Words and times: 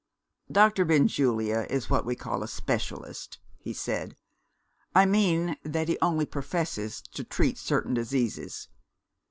"Doctor 0.51 0.83
Benjulia 0.83 1.67
is 1.69 1.87
what 1.91 2.05
we 2.07 2.15
call 2.15 2.41
a 2.41 2.47
Specialist," 2.47 3.37
he 3.59 3.71
said. 3.71 4.15
"I 4.95 5.05
mean 5.05 5.57
that 5.63 5.89
he 5.89 5.99
only 6.01 6.25
professes 6.25 7.01
to 7.13 7.23
treat 7.23 7.59
certain 7.59 7.93
diseases. 7.93 8.67